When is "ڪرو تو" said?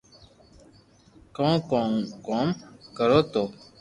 2.97-3.43